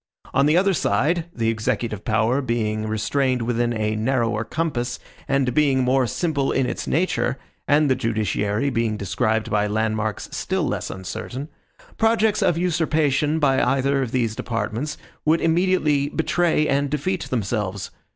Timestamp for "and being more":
5.27-6.07